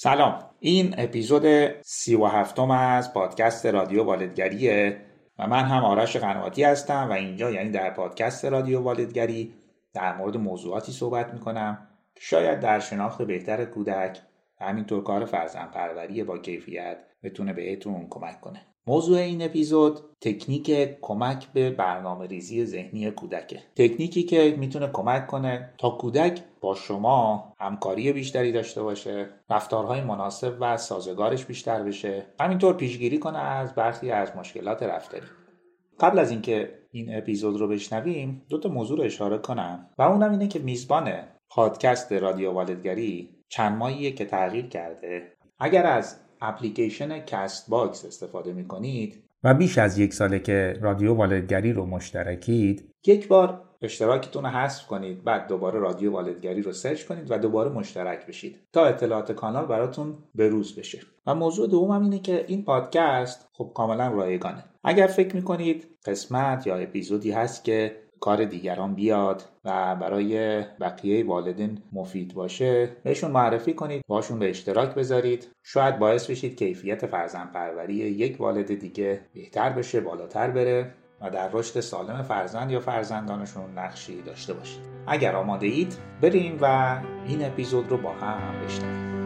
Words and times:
سلام. 0.00 0.44
این 0.60 0.94
اپیزود 0.98 1.72
سی 1.82 2.14
و 2.14 2.24
هفتم 2.24 2.70
از 2.70 3.12
پادکست 3.12 3.66
رادیو 3.66 4.04
والدگریه 4.04 5.00
و 5.38 5.46
من 5.46 5.64
هم 5.64 5.84
آرش 5.84 6.16
قنواتی 6.16 6.62
هستم 6.64 7.06
و 7.10 7.12
اینجا 7.12 7.50
یعنی 7.50 7.70
در 7.70 7.90
پادکست 7.90 8.44
رادیو 8.44 8.80
والدگری 8.80 9.54
در 9.94 10.16
مورد 10.16 10.36
موضوعاتی 10.36 10.92
صحبت 10.92 11.34
می‌کنم 11.34 11.88
که 12.14 12.20
شاید 12.20 12.60
در 12.60 12.80
شناخت 12.80 13.22
بهتر 13.22 13.64
کودک 13.64 14.18
و 14.60 14.64
همینطور 14.64 15.02
کار 15.02 15.24
فرزن 15.24 15.66
پروری 15.66 16.22
با 16.24 16.38
کیفیت 16.38 16.98
بتونه 17.22 17.52
بهتون 17.52 18.06
کمک 18.10 18.40
کنه. 18.40 18.66
موضوع 18.88 19.18
این 19.18 19.42
اپیزود 19.42 20.00
تکنیک 20.20 20.98
کمک 21.00 21.46
به 21.52 21.70
برنامه 21.70 22.26
ریزی 22.26 22.64
ذهنی 22.64 23.10
کودکه. 23.10 23.62
تکنیکی 23.76 24.22
که 24.22 24.56
می‌تونه 24.58 24.88
کمک 24.92 25.26
کنه 25.26 25.74
تا 25.78 25.90
کودک 25.90 26.42
با 26.60 26.74
شما 26.74 27.52
همکاری 27.60 28.12
بیشتری 28.12 28.52
داشته 28.52 28.82
باشه 28.82 29.28
رفتارهای 29.50 30.00
مناسب 30.00 30.56
و 30.60 30.76
سازگارش 30.76 31.44
بیشتر 31.44 31.82
بشه. 31.82 32.26
همینطور 32.40 32.74
پیشگیری 32.74 33.18
کنه 33.18 33.38
از 33.38 33.74
برخی 33.74 34.10
از 34.10 34.36
مشکلات 34.36 34.82
رفتاری. 34.82 35.26
قبل 36.00 36.18
از 36.18 36.30
اینکه 36.30 36.78
این 36.90 37.16
اپیزود 37.16 37.60
رو 37.60 37.68
بشنویم 37.68 38.42
دو 38.48 38.58
تا 38.60 38.68
موضوع 38.68 38.98
رو 38.98 39.04
اشاره 39.04 39.38
کنم 39.38 39.90
و 39.98 40.02
اونم 40.02 40.30
اینه 40.30 40.48
که 40.48 40.58
میزبان 40.58 41.12
پادکست 41.50 42.12
رادیو 42.12 42.52
والدگری 42.52 43.30
چند 43.48 43.78
ماهیه 43.78 44.12
که 44.12 44.24
تغییر 44.24 44.66
کرده. 44.66 45.32
اگر 45.58 45.86
از 45.86 46.27
اپلیکیشن 46.40 47.18
کست 47.18 47.70
باکس 47.70 48.04
استفاده 48.04 48.52
می 48.52 48.68
کنید 48.68 49.24
و 49.44 49.54
بیش 49.54 49.78
از 49.78 49.98
یک 49.98 50.14
ساله 50.14 50.38
که 50.38 50.78
رادیو 50.80 51.14
والدگری 51.14 51.72
رو 51.72 51.86
مشترکید 51.86 52.90
یک 53.06 53.28
بار 53.28 53.68
اشتراکتون 53.82 54.44
رو 54.44 54.50
حذف 54.50 54.86
کنید 54.86 55.24
بعد 55.24 55.48
دوباره 55.48 55.78
رادیو 55.78 56.12
والدگری 56.12 56.62
رو 56.62 56.72
سرچ 56.72 57.04
کنید 57.04 57.30
و 57.30 57.38
دوباره 57.38 57.70
مشترک 57.70 58.26
بشید 58.26 58.58
تا 58.72 58.86
اطلاعات 58.86 59.32
کانال 59.32 59.66
براتون 59.66 60.18
بروز 60.34 60.78
بشه. 60.78 61.00
و 61.26 61.34
موضوع 61.34 61.68
دوم 61.68 61.90
هم 61.90 62.02
اینه 62.02 62.18
که 62.18 62.44
این 62.48 62.64
پادکست 62.64 63.48
خب 63.52 63.72
کاملا 63.74 64.08
رایگانه. 64.08 64.64
اگر 64.84 65.06
فکر 65.06 65.36
می‌کنید 65.36 65.86
قسمت 66.06 66.66
یا 66.66 66.76
اپیزودی 66.76 67.30
هست 67.30 67.64
که 67.64 67.96
کار 68.20 68.44
دیگران 68.44 68.94
بیاد 68.94 69.42
و 69.64 69.96
برای 69.96 70.62
بقیه 70.80 71.26
والدین 71.26 71.82
مفید 71.92 72.34
باشه 72.34 72.96
بهشون 73.04 73.30
معرفی 73.30 73.74
کنید 73.74 74.02
باشون 74.06 74.38
به 74.38 74.50
اشتراک 74.50 74.94
بذارید. 74.94 75.48
شاید 75.62 75.98
باعث 75.98 76.30
بشید 76.30 76.58
کیفیت 76.58 77.06
فرزند 77.06 77.52
پروری 77.52 77.94
یک 77.94 78.40
والد 78.40 78.78
دیگه 78.78 79.20
بهتر 79.34 79.70
بشه 79.70 80.00
بالاتر 80.00 80.50
بره 80.50 80.94
و 81.20 81.30
در 81.30 81.50
رشد 81.52 81.80
سالم 81.80 82.22
فرزند 82.22 82.70
یا 82.70 82.80
فرزندانشون 82.80 83.78
نقشی 83.78 84.22
داشته 84.22 84.54
باشید. 84.54 84.80
اگر 85.06 85.36
آماده 85.36 85.66
اید 85.66 85.96
بریم 86.20 86.58
و 86.60 86.98
این 87.26 87.44
اپیزود 87.44 87.90
رو 87.90 87.96
با 87.96 88.12
هم 88.12 88.64
بشنویم. 88.64 89.17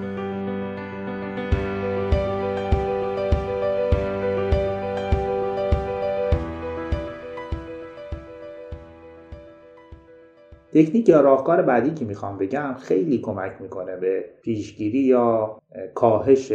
تکنیک 10.75 11.09
یا 11.09 11.21
راهکار 11.21 11.63
بعدی 11.63 11.91
که 11.91 12.05
می‌خوام 12.05 12.39
بگم 12.39 12.75
خیلی 12.75 13.19
کمک 13.19 13.53
می‌کنه 13.61 13.97
به 13.97 14.25
پیشگیری 14.43 14.99
یا 14.99 15.59
کاهش 15.95 16.53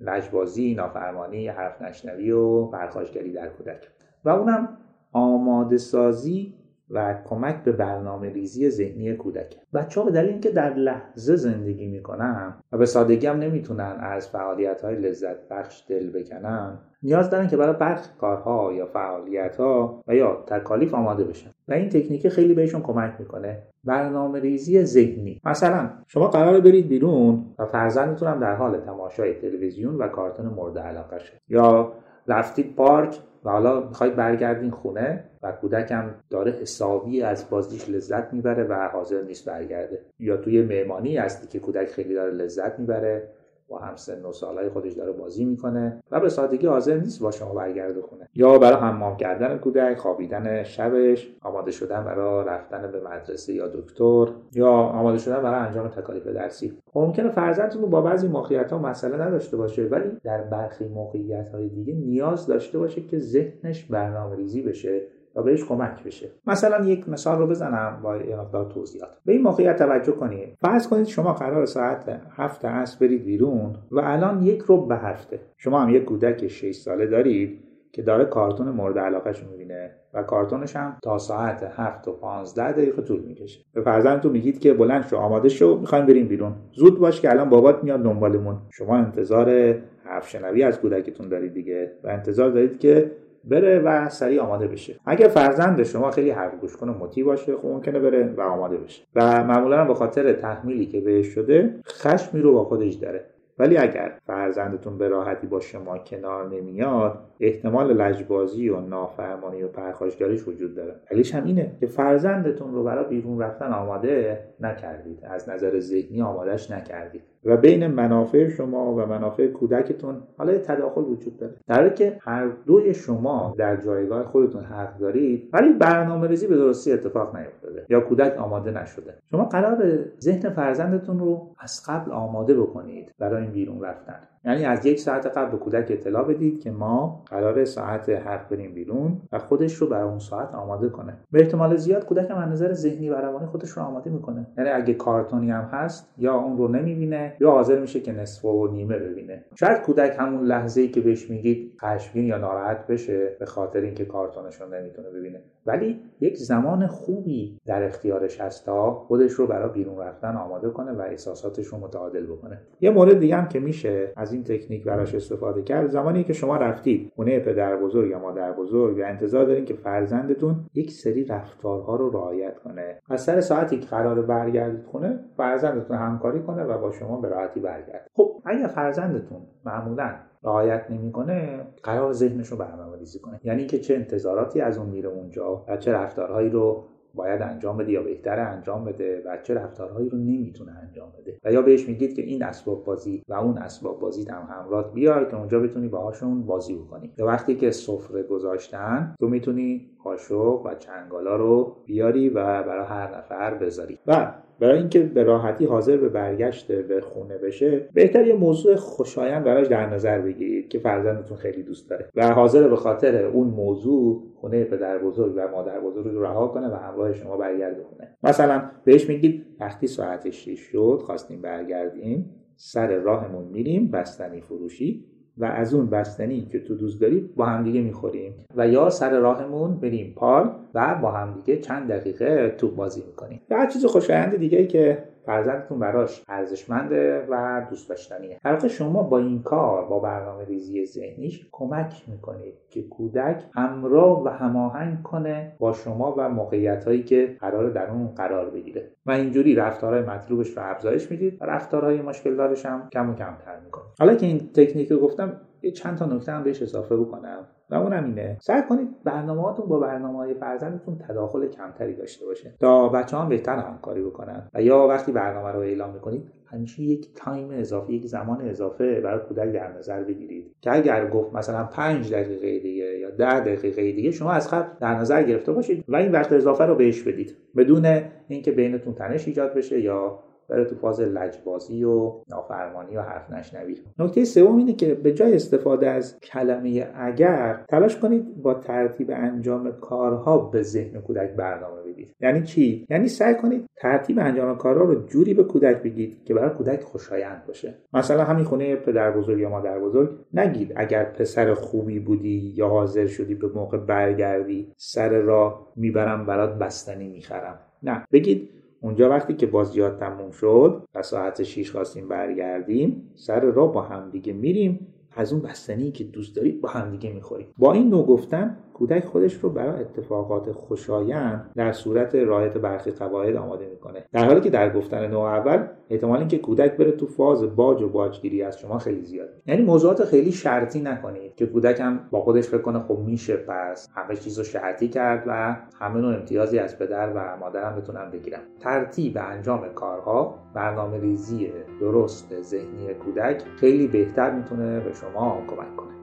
لجبازی، 0.00 0.74
نافرمانی، 0.74 1.48
حرف 1.48 1.82
نشنوی 1.82 2.30
و 2.30 2.66
پرخاشگری 2.66 3.32
در 3.32 3.48
کودک. 3.48 3.88
و 4.24 4.28
اونم 4.28 4.68
آماده 5.12 5.78
سازی 5.78 6.54
و 6.90 7.14
کمک 7.24 7.64
به 7.64 7.72
برنامه 7.72 8.30
ریزی 8.30 8.70
ذهنی 8.70 9.14
کودک 9.14 9.56
بچه 9.74 10.00
ها 10.00 10.06
به 10.06 10.12
دلیل 10.12 10.30
اینکه 10.30 10.50
در 10.50 10.74
لحظه 10.74 11.36
زندگی 11.36 11.86
می‌کنن 11.86 12.54
و 12.72 12.78
به 12.78 12.86
سادگی 12.86 13.26
هم 13.26 13.38
نمی‌تونن 13.38 13.96
از 14.00 14.28
فعالیت 14.28 14.80
های 14.82 14.96
لذت 14.96 15.48
بخش 15.48 15.84
دل 15.88 16.10
بکنن 16.10 16.78
نیاز 17.02 17.30
دارن 17.30 17.48
که 17.48 17.56
برای 17.56 17.76
برخی 17.76 18.10
کارها 18.18 18.72
یا 18.72 18.86
فعالیت 18.86 19.56
ها 19.56 20.02
و 20.08 20.14
یا 20.14 20.44
تکالیف 20.46 20.94
آماده 20.94 21.24
بشن. 21.24 21.50
و 21.68 21.72
این 21.72 21.88
تکنیک 21.88 22.28
خیلی 22.28 22.54
بهشون 22.54 22.82
کمک 22.82 23.14
می‌کنه. 23.18 23.62
برنامه 23.84 24.40
ریزی 24.40 24.84
ذهنی. 24.84 25.40
مثلا 25.44 25.90
شما 26.06 26.28
قرار 26.28 26.60
برید 26.60 26.88
بیرون 26.88 27.44
و 27.58 27.66
فرزندتون 27.66 28.28
هم 28.28 28.40
در 28.40 28.54
حال 28.54 28.80
تماشای 28.80 29.34
تلویزیون 29.34 29.94
و 29.94 30.08
کارتون 30.08 30.46
مورد 30.46 30.78
علاقه 30.78 31.18
شد 31.18 31.36
یا 31.48 31.92
رفتید 32.28 32.74
پارک 32.76 33.18
و 33.46 33.50
حالا 33.50 33.80
می‌خواید 33.80 34.16
برگردین 34.16 34.70
خونه 34.70 35.24
و 35.42 35.52
کودکم 35.52 36.14
داره 36.30 36.52
حسابی 36.52 37.22
از 37.22 37.50
بازیش 37.50 37.88
لذت 37.88 38.32
می‌بره 38.32 38.64
و 38.64 38.88
حاضر 38.88 39.22
نیست 39.22 39.44
برگرده. 39.44 40.00
یا 40.18 40.36
توی 40.36 40.62
مهمانی 40.62 41.16
هستی 41.16 41.46
که 41.46 41.58
کودک 41.58 41.88
خیلی 41.88 42.14
داره 42.14 42.32
لذت 42.32 42.78
می‌بره 42.78 43.28
با 43.68 43.78
هم 43.78 43.96
سن 43.96 44.24
و 44.24 44.32
سالهای 44.32 44.68
خودش 44.68 44.92
داره 44.92 45.12
بازی 45.12 45.44
می‌کنه 45.44 46.02
و 46.10 46.20
به 46.20 46.28
سادگی 46.28 46.66
حاضر 46.66 46.96
نیست 46.96 47.22
با 47.22 47.30
شما 47.30 47.54
برگرده 47.54 48.02
خونه 48.02 48.28
یا 48.34 48.58
برای 48.58 48.78
حمام 48.78 49.16
کردن 49.16 49.58
کودک 49.58 49.98
خوابیدن 49.98 50.62
شبش 50.62 51.36
آماده 51.42 51.70
شدن 51.70 52.04
برای 52.04 52.44
رفتن 52.44 52.90
به 52.92 53.00
مدرسه 53.00 53.52
یا 53.52 53.68
دکتر 53.68 54.26
یا 54.52 54.70
آماده 54.70 55.18
شدن 55.18 55.42
برای 55.42 55.66
انجام 55.66 55.88
تکالیف 55.88 56.26
درسی. 56.26 56.78
ممکنه 56.94 57.30
فرزندتون 57.30 57.90
با 57.90 58.00
بعضی 58.00 58.28
موقعیت 58.28 58.72
ها 58.72 58.78
مسئله 58.78 59.16
نداشته 59.16 59.56
باشه 59.56 59.82
ولی 59.82 60.10
در 60.24 60.42
برخی 60.42 60.84
موقعیت 60.84 61.48
های 61.48 61.68
دیگه 61.68 61.94
نیاز 61.94 62.46
داشته 62.46 62.78
باشه 62.78 63.02
که 63.02 63.18
ذهنش 63.18 63.84
برنامه 63.84 64.36
ریزی 64.36 64.62
بشه. 64.62 65.02
و 65.36 65.42
بهش 65.42 65.64
کمک 65.64 66.04
بشه. 66.04 66.30
مثلا 66.46 66.84
یک 66.84 67.08
مثال 67.08 67.38
رو 67.38 67.46
بزنم 67.46 68.00
با 68.02 68.16
یه 68.16 68.36
مقدار 68.36 68.64
توضیحات. 68.64 69.10
به 69.24 69.32
این 69.32 69.42
موقعیت 69.42 69.76
توجه 69.76 70.12
کنید. 70.12 70.56
فرض 70.60 70.88
کنید 70.88 71.06
شما 71.06 71.32
قرار 71.32 71.66
ساعت 71.66 72.20
هفت 72.30 72.64
عصر 72.64 72.98
برید 73.00 73.24
بیرون 73.24 73.76
و 73.90 74.00
الان 74.04 74.42
یک 74.42 74.62
رو 74.62 74.86
به 74.86 74.96
هفته. 74.96 75.40
شما 75.56 75.80
هم 75.80 75.94
یک 75.94 76.04
کودک 76.04 76.48
6 76.48 76.74
ساله 76.74 77.06
دارید 77.06 77.62
که 77.92 78.02
داره 78.02 78.24
کارتون 78.24 78.68
مورد 78.68 78.98
علاقهش 78.98 79.42
می‌بینه 79.50 79.90
و 80.14 80.22
کارتونش 80.22 80.76
هم 80.76 80.96
تا 81.02 81.18
ساعت 81.18 81.62
هفت 81.76 82.08
و 82.08 82.12
15 82.12 82.72
دقیقه 82.72 83.02
طول 83.02 83.20
می‌کشه. 83.20 83.60
به 83.74 83.82
فرزندتون 83.82 84.32
میگید 84.32 84.58
که 84.58 84.74
بلند 84.74 85.06
شو 85.06 85.16
آماده 85.16 85.48
شو 85.48 85.78
می‌خوایم 85.80 86.06
بریم 86.06 86.28
بیرون. 86.28 86.52
زود 86.72 86.98
باش 86.98 87.20
که 87.20 87.30
الان 87.30 87.48
بابات 87.48 87.84
میاد 87.84 88.02
دنبالمون. 88.02 88.56
شما 88.70 88.96
انتظار 88.96 89.74
حرف 90.04 90.28
شنوی 90.28 90.62
از 90.62 90.80
کودکتون 90.80 91.28
دارید 91.28 91.52
دیگه 91.52 91.92
و 92.04 92.08
انتظار 92.08 92.50
دارید 92.50 92.78
که 92.78 93.10
بره 93.46 93.78
و 93.78 94.08
سریع 94.08 94.42
آماده 94.42 94.66
بشه. 94.66 95.00
اگر 95.06 95.28
فرزند 95.28 95.82
شما 95.82 96.10
خیلی 96.10 96.30
حرف 96.30 96.60
گوش 96.60 96.76
کنه 96.76 96.92
مطیع 96.92 97.24
باشه 97.24 97.56
خب 97.56 97.68
ممکنه 97.68 97.98
بره 97.98 98.34
و 98.36 98.40
آماده 98.40 98.76
بشه. 98.76 99.02
و 99.14 99.44
معمولا 99.44 99.84
به 99.84 99.94
خاطر 99.94 100.32
تحمیلی 100.32 100.86
که 100.86 101.00
بهش 101.00 101.26
شده 101.26 101.74
خشمی 101.88 102.40
رو 102.40 102.52
با 102.52 102.64
خودش 102.64 102.94
داره. 102.94 103.24
ولی 103.58 103.76
اگر 103.76 104.18
فرزندتون 104.26 104.98
به 104.98 105.08
راحتی 105.08 105.46
با 105.46 105.60
شما 105.60 105.98
کنار 105.98 106.48
نمیاد 106.48 107.18
احتمال 107.40 107.92
لجبازی 107.92 108.68
و 108.68 108.80
نافرمانی 108.80 109.62
و 109.62 109.68
پرخاشگریش 109.68 110.48
وجود 110.48 110.74
داره. 110.74 110.94
دلیلش 111.10 111.34
هم 111.34 111.44
اینه 111.44 111.72
که 111.80 111.86
فرزندتون 111.86 112.74
رو 112.74 112.84
برای 112.84 113.04
بیرون 113.04 113.40
رفتن 113.40 113.72
آماده 113.72 114.40
نکردید. 114.60 115.18
از 115.22 115.48
نظر 115.48 115.78
ذهنی 115.78 116.22
آمادهش 116.22 116.70
نکردید. 116.70 117.22
و 117.44 117.56
بین 117.56 117.86
منافع 117.86 118.48
شما 118.48 118.94
و 118.94 119.06
منافع 119.06 119.46
کودکتون 119.46 120.22
حالا 120.38 120.58
تداخل 120.58 121.00
وجود 121.00 121.36
داره. 121.36 121.54
در 121.68 121.74
حالی 121.74 121.90
که 121.90 122.18
هر 122.20 122.48
دوی 122.66 122.94
شما 122.94 123.54
در 123.58 123.76
جایگاه 123.76 124.24
خودتون 124.24 124.64
حق 124.64 124.98
دارید 124.98 125.50
ولی 125.52 125.72
برنامه 125.72 126.28
ریزی 126.28 126.46
به 126.46 126.56
درستی 126.56 126.92
اتفاق 126.92 127.36
نیفتاده 127.36 127.86
یا 127.88 128.00
کودک 128.00 128.38
آماده 128.38 128.70
نشده. 128.70 129.14
شما 129.30 129.44
قرار 129.44 129.98
ذهن 130.20 130.50
فرزندتون 130.50 131.18
رو 131.18 131.54
از 131.58 131.82
قبل 131.88 132.12
آماده 132.12 132.54
بکنید. 132.54 133.12
برای 133.18 133.45
این 133.46 133.52
بیرون 133.52 133.80
رفتن. 133.80 134.20
یعنی 134.44 134.64
از 134.64 134.86
یک 134.86 135.00
ساعت 135.00 135.26
قبل 135.26 135.50
به 135.50 135.56
کودک 135.56 135.86
اطلاع 135.90 136.24
بدید 136.24 136.60
که 136.60 136.70
ما 136.70 137.24
قرار 137.26 137.64
ساعت 137.64 138.08
هفت 138.08 138.48
بریم 138.48 138.74
بیرون 138.74 139.20
و 139.32 139.38
خودش 139.38 139.74
رو 139.74 139.86
برای 139.86 140.08
اون 140.08 140.18
ساعت 140.18 140.54
آماده 140.54 140.88
کنه. 140.88 141.16
به 141.30 141.40
احتمال 141.40 141.76
زیاد 141.76 142.04
کودک 142.04 142.30
هم 142.30 142.36
از 142.36 142.48
نظر 142.48 142.72
ذهنی 142.72 143.10
و 143.10 143.14
روانی 143.14 143.46
خودش 143.46 143.68
رو 143.68 143.82
آماده 143.82 144.10
می‌کنه. 144.10 144.46
یعنی 144.58 144.70
اگه 144.70 144.94
کارتونی 144.94 145.50
هم 145.50 145.64
هست 145.64 146.14
یا 146.18 146.34
اون 146.34 146.56
رو 146.56 146.68
نمی‌بینه 146.68 147.36
یا 147.40 147.50
حاضر 147.50 147.80
میشه 147.80 148.00
که 148.00 148.12
نصف 148.12 148.44
و 148.44 148.66
نیمه 148.66 148.98
ببینه. 148.98 149.44
شاید 149.54 149.82
کودک 149.82 150.16
همون 150.18 150.44
لحظه 150.44 150.80
ای 150.80 150.88
که 150.88 151.00
بهش 151.00 151.30
میگید 151.30 151.72
خشمگین 151.80 152.26
یا 152.26 152.38
ناراحت 152.38 152.86
بشه 152.86 153.36
به 153.38 153.46
خاطر 153.46 153.80
اینکه 153.80 154.04
کارتونش 154.04 154.60
رو 154.60 154.68
نمی‌تونه 154.68 155.10
ببینه. 155.10 155.40
ولی 155.66 156.00
یک 156.20 156.36
زمان 156.36 156.86
خوبی 156.86 157.58
در 157.66 157.82
اختیارش 157.82 158.40
هست 158.40 158.66
تا 158.66 158.94
خودش 158.94 159.32
رو 159.32 159.46
برای 159.46 159.68
بیرون 159.72 159.98
رفتن 159.98 160.36
آماده 160.36 160.70
کنه 160.70 160.92
و 160.92 161.00
احساساتش 161.00 161.66
رو 161.66 161.78
متعادل 161.78 162.26
بکنه. 162.26 162.58
یه 162.80 162.90
مورد 162.90 163.18
دیگه 163.18 163.35
هم 163.36 163.48
که 163.48 163.60
میشه 163.60 164.12
از 164.16 164.32
این 164.32 164.44
تکنیک 164.44 164.84
براش 164.84 165.14
استفاده 165.14 165.62
کرد. 165.62 165.90
زمانی 165.90 166.24
که 166.24 166.32
شما 166.32 166.56
رفتید 166.56 167.12
خونه 167.16 167.40
پدر 167.40 167.76
بزرگ 167.76 168.10
یا 168.10 168.18
مادر 168.18 168.52
بزرگ 168.52 168.98
و 168.98 169.02
انتظار 169.04 169.44
دارین 169.44 169.64
که 169.64 169.74
فرزندتون 169.74 170.64
یک 170.74 170.90
سری 170.92 171.24
رفتارها 171.24 171.96
رو 171.96 172.10
رعایت 172.10 172.58
کنه. 172.58 172.98
از 173.08 173.24
سر 173.24 173.40
ساعتی 173.40 173.78
که 173.78 173.86
قرار 173.86 174.22
برگردید 174.22 174.84
خونه 174.84 175.20
فرزندتون 175.36 175.96
همکاری 175.96 176.42
کنه 176.42 176.64
و 176.64 176.78
با 176.78 176.90
شما 176.90 177.20
به 177.20 177.28
راحتی 177.28 177.60
برگرد 177.60 178.10
خب 178.14 178.42
اگر 178.44 178.66
فرزندتون 178.66 179.40
معمولا 179.64 180.14
رعایت 180.42 180.90
نمی‌کنه 180.90 181.66
قرار 181.82 182.12
ذهنش 182.12 182.48
رو 182.48 182.56
برنامه 182.56 182.98
ریزی 182.98 183.18
کنه. 183.18 183.40
یعنی 183.44 183.66
که 183.66 183.78
چه 183.78 183.94
انتظاراتی 183.94 184.60
از 184.60 184.78
اون 184.78 184.88
میره 184.88 185.08
اونجا 185.08 185.64
و 185.68 185.76
چه 185.76 185.92
رفتارهایی 185.92 186.50
رو 186.50 186.84
باید 187.16 187.42
انجام 187.42 187.76
بده 187.76 187.92
یا 187.92 188.02
بهتر 188.02 188.40
انجام 188.40 188.84
بده 188.84 189.22
بچه 189.26 189.54
رفتارهایی 189.54 190.08
رو 190.08 190.18
نمی‌تونه 190.18 190.72
انجام 190.82 191.12
بده. 191.18 191.38
و 191.44 191.52
یا 191.52 191.62
بهش 191.62 191.88
میگید 191.88 192.14
که 192.14 192.22
این 192.22 192.42
اسباب 192.42 192.84
بازی 192.84 193.22
و 193.28 193.34
اون 193.34 193.58
اسباب 193.58 194.00
بازی 194.00 194.24
هم 194.30 194.48
همراه 194.50 194.92
بیار 194.92 195.30
که 195.30 195.36
اونجا 195.36 195.60
بتونی 195.60 195.88
باهاشون 195.88 196.46
بازی 196.46 196.74
بکنی. 196.74 197.12
یا 197.18 197.26
وقتی 197.26 197.54
که 197.54 197.70
سفره 197.70 198.22
گذاشتن 198.22 199.14
تو 199.20 199.28
می‌تونی 199.28 199.90
قاشق 200.04 200.66
و 200.66 200.74
چنگالا 200.78 201.36
رو 201.36 201.76
بیاری 201.86 202.28
و 202.28 202.62
برای 202.62 202.86
هر 202.86 203.18
نفر 203.18 203.54
بذاری. 203.54 203.98
و 204.06 204.32
برای 204.60 204.78
اینکه 204.78 205.00
به 205.00 205.22
راحتی 205.22 205.64
حاضر 205.64 205.96
به 205.96 206.08
برگشت 206.08 206.72
به 206.72 207.00
خونه 207.00 207.38
بشه 207.38 207.88
بهتر 207.94 208.26
یه 208.26 208.34
موضوع 208.34 208.76
خوشایند 208.76 209.44
براش 209.44 209.66
در 209.66 209.86
نظر 209.86 210.20
بگیرید 210.20 210.68
که 210.68 210.78
فرزندتون 210.78 211.36
خیلی 211.36 211.62
دوست 211.62 211.90
داره 211.90 212.10
و 212.14 212.34
حاضر 212.34 212.68
به 212.68 212.76
خاطر 212.76 213.24
اون 213.24 213.46
موضوع 213.46 214.22
خونه 214.34 214.64
پدر 214.64 214.98
بزرگ 214.98 215.32
و 215.36 215.48
مادر 215.48 215.80
بزرگ 215.80 216.06
رو 216.06 216.22
رها 216.22 216.48
کنه 216.48 216.68
و 216.68 216.74
همراه 216.74 217.12
شما 217.12 217.36
برگرده 217.36 217.82
خونه. 217.82 218.16
مثلا 218.22 218.70
بهش 218.84 219.08
میگید 219.08 219.46
وقتی 219.60 219.86
ساعت 219.86 220.30
6 220.30 220.58
شد 220.58 221.00
خواستیم 221.06 221.42
برگردیم 221.42 222.30
سر 222.56 222.96
راهمون 222.96 223.44
میریم 223.44 223.90
بستنی 223.90 224.40
فروشی 224.40 225.04
و 225.38 225.44
از 225.44 225.74
اون 225.74 225.86
بستنی 225.86 226.46
که 226.52 226.60
تو 226.60 226.74
دوست 226.74 227.00
داری 227.00 227.30
با 227.36 227.44
همدیگه 227.46 227.80
می‌خوریم. 227.80 228.34
و 228.56 228.68
یا 228.68 228.90
سر 228.90 229.18
راهمون 229.18 229.76
بریم 229.80 230.12
پارک 230.16 230.50
و 230.74 230.98
با 231.02 231.10
همدیگه 231.10 231.60
چند 231.60 231.88
دقیقه 231.88 232.54
تو 232.58 232.68
بازی 232.68 233.02
می‌کنیم. 233.06 233.40
یا 233.50 233.56
هر 233.56 233.66
چیز 233.66 233.86
خوشایند 233.86 234.36
دیگه 234.36 234.58
ای 234.58 234.66
که 234.66 234.98
فرزندتون 235.26 235.78
براش 235.78 236.24
ارزشمنده 236.28 237.26
و 237.30 237.66
دوست 237.70 237.88
داشتنیه. 237.88 238.38
در 238.44 238.68
شما 238.68 239.02
با 239.02 239.18
این 239.18 239.42
کار 239.42 239.84
با 239.84 239.98
برنامه 239.98 240.44
ریزی 240.44 240.86
ذهنیش 240.86 241.48
کمک 241.52 242.02
می‌کنید 242.06 242.54
که 242.70 242.82
کودک 242.82 243.44
همراه 243.54 244.24
و 244.24 244.28
هماهنگ 244.28 245.02
کنه 245.02 245.52
با 245.58 245.72
شما 245.72 246.14
و 246.18 246.28
موقعیت 246.28 246.84
هایی 246.84 247.02
که 247.02 247.36
قرار 247.40 247.70
در 247.70 247.90
اون 247.90 248.08
قرار 248.08 248.50
بگیره. 248.50 248.90
و 249.06 249.10
اینجوری 249.10 249.54
رفتارهای 249.54 250.02
مطلوبش 250.02 250.56
رو 250.56 250.62
افزایش 250.70 251.10
می‌دید 251.10 251.42
و 251.42 251.44
رفتارهای 251.44 252.02
مشکل 252.02 252.36
دارش 252.36 252.66
هم 252.66 252.88
کم 252.92 253.10
و 253.10 253.14
کمتر 253.14 253.60
می‌کنید 253.64 253.86
حالا 253.98 254.14
که 254.14 254.26
این 254.26 254.50
تکنیک 254.54 254.92
رو 254.92 254.98
گفتم 254.98 255.40
یه 255.62 255.70
چند 255.70 255.98
تا 255.98 256.06
نکته 256.06 256.32
هم 256.32 256.42
بهش 256.42 256.62
اضافه 256.62 256.96
بکنم. 256.96 257.46
و 257.70 257.74
اونم 257.74 258.04
اینه. 258.04 258.36
سعی 258.40 258.62
کنید 258.68 258.88
برنامهاتون 259.04 259.66
با 259.66 259.78
برنامه 259.78 260.18
های 260.18 260.34
فرزندتون 260.34 260.98
تداخل 261.08 261.48
کمتری 261.48 261.94
داشته 261.94 262.26
باشه 262.26 262.54
تا 262.60 262.88
بچه 262.88 263.16
هم 263.16 263.28
بهتر 263.28 263.56
همکاری 263.56 264.02
بکنن. 264.02 264.48
و 264.54 264.62
یا 264.62 264.86
وقتی 264.88 265.12
برنامه 265.12 265.52
رو 265.52 265.60
اعلام 265.60 265.94
می‌کنید 265.94 266.32
همیشه 266.46 266.82
یک 266.82 267.14
تایم 267.14 267.50
اضافه 267.50 267.92
یک 267.92 268.06
زمان 268.06 268.40
اضافه 268.40 269.00
برای 269.00 269.20
کودک 269.28 269.52
در 269.52 269.72
نظر 269.72 270.02
بگیرید. 270.02 270.54
که 270.60 270.72
اگر 270.74 271.10
گفت 271.10 271.34
مثلا 271.34 271.64
5 271.64 272.12
دقیقه 272.12 272.58
دیگه 272.58 272.98
یا 272.98 273.10
10 273.10 273.40
دقیقه 273.40 273.92
دیگه 273.92 274.10
شما 274.10 274.32
از 274.32 274.50
قبل 274.50 274.68
در 274.80 274.94
نظر 274.94 275.22
گرفته 275.22 275.52
باشید 275.52 275.84
و 275.88 275.96
این 275.96 276.12
وقت 276.12 276.32
اضافه 276.32 276.64
رو 276.64 276.74
بهش 276.74 277.02
بدید. 277.02 277.36
بدون 277.56 277.86
اینکه 278.28 278.50
بینتون 278.50 278.94
تنش 278.94 279.28
ایجاد 279.28 279.54
بشه 279.54 279.80
یا 279.80 280.18
بره 280.48 280.64
تو 280.64 280.74
فاز 280.74 281.00
لجبازی 281.00 281.84
و 281.84 282.12
نافرمانی 282.30 282.96
و 282.96 283.00
حرف 283.00 283.30
نشنوی. 283.30 283.76
نکته 283.98 284.24
سوم 284.24 284.56
اینه 284.56 284.72
که 284.72 284.94
به 284.94 285.12
جای 285.12 285.34
استفاده 285.34 285.90
از 285.90 286.20
کلمه 286.20 286.88
اگر 286.94 287.64
تلاش 287.68 287.96
کنید 287.96 288.42
با 288.42 288.54
ترتیب 288.54 289.10
انجام 289.10 289.72
کارها 289.72 290.38
به 290.38 290.62
ذهن 290.62 291.00
کودک 291.00 291.30
برنامه 291.30 291.82
بدید 291.82 292.14
یعنی 292.20 292.42
چی؟ 292.42 292.86
یعنی 292.90 293.08
سعی 293.08 293.34
کنید 293.34 293.64
ترتیب 293.76 294.18
انجام 294.18 294.56
کارها 294.56 294.84
رو 294.84 295.06
جوری 295.06 295.34
به 295.34 295.44
کودک 295.44 295.82
بگید 295.82 296.24
که 296.24 296.34
برای 296.34 296.50
کودک 296.50 296.82
خوشایند 296.82 297.46
باشه. 297.46 297.74
مثلا 297.92 298.24
همین 298.24 298.44
خونه 298.44 298.76
پدر 298.76 299.10
بزرگ 299.10 299.38
یا 299.38 299.48
مادر 299.48 299.78
بزرگ 299.78 300.10
نگید 300.34 300.72
اگر 300.76 301.04
پسر 301.04 301.54
خوبی 301.54 301.98
بودی 301.98 302.52
یا 302.56 302.68
حاضر 302.68 303.06
شدی 303.06 303.34
به 303.34 303.48
موقع 303.48 303.78
برگردی 303.78 304.72
سر 304.76 305.08
راه 305.08 305.72
می‌برم 305.76 306.26
برات 306.26 306.58
بستنی 306.58 307.08
می‌خرم. 307.08 307.58
نه 307.82 308.04
بگید 308.12 308.48
اونجا 308.80 309.10
وقتی 309.10 309.34
که 309.34 309.46
بازیات 309.46 310.00
تموم 310.00 310.30
شد 310.30 310.82
و 310.94 311.02
ساعت 311.02 311.42
6 311.42 311.70
خواستیم 311.70 312.08
برگردیم 312.08 313.10
سر 313.14 313.40
راه 313.40 313.72
با 313.72 313.82
همدیگه 313.82 314.32
میریم. 314.32 314.86
از 315.18 315.32
اون 315.32 315.42
بستنی 315.42 315.90
که 315.90 316.04
دوست 316.04 316.36
دارید 316.36 316.60
با 316.60 316.68
همدیگه 316.68 317.12
می‌خوریم. 317.12 317.46
با 317.58 317.72
این 317.72 317.88
نوع 317.88 318.06
گفتن 318.06 318.56
کودک 318.76 319.04
خودش 319.04 319.34
رو 319.34 319.50
برای 319.50 319.80
اتفاقات 319.80 320.52
خوشایند 320.52 321.50
در 321.56 321.72
صورت 321.72 322.14
رعایت 322.14 322.58
برخی 322.58 322.90
قواعد 322.90 323.36
آماده 323.36 323.66
می‌کنه. 323.66 324.04
در 324.12 324.24
حالی 324.24 324.40
که 324.40 324.50
در 324.50 324.72
گفتن 324.72 325.06
نوع 325.06 325.24
اول 325.24 325.66
احتمال 325.90 326.18
اینکه 326.18 326.38
کودک 326.38 326.76
بره 326.76 326.92
تو 326.92 327.06
فاز 327.06 327.56
باج 327.56 327.82
و 327.82 327.88
باجگیری 327.88 328.42
از 328.42 328.58
شما 328.58 328.78
خیلی 328.78 329.04
زیاد. 329.04 329.28
یعنی 329.46 329.62
موضوعات 329.62 330.04
خیلی 330.04 330.32
شرطی 330.32 330.80
نکنید 330.80 331.34
که 331.34 331.46
کودک 331.46 331.80
هم 331.80 332.00
با 332.10 332.20
خودش 332.20 332.48
فکر 332.48 332.62
کنه 332.62 332.78
خب 332.78 332.98
میشه 332.98 333.36
پس 333.36 333.88
همه 333.94 334.16
چیز 334.16 334.38
رو 334.38 334.44
شرطی 334.44 334.88
کرد 334.88 335.24
و 335.26 335.56
همه 335.80 336.00
نوع 336.00 336.14
امتیازی 336.14 336.58
از 336.58 336.78
پدر 336.78 337.12
و 337.14 337.36
مادرم 337.40 337.76
بتونم 337.76 338.10
بگیرم. 338.10 338.40
ترتیب 338.60 339.18
انجام 339.20 339.68
کارها 339.74 340.34
برنامه 340.54 341.00
ریزی 341.00 341.52
درست 341.80 342.42
ذهنی 342.42 342.94
کودک 342.94 343.42
خیلی 343.56 343.86
بهتر 343.86 344.30
می‌تونه 344.30 344.80
به 344.80 344.92
شما 344.92 345.42
کمک 345.46 345.76
کنه. 345.76 345.95